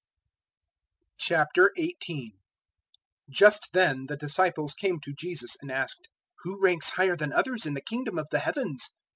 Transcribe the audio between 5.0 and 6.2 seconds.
Jesus and asked,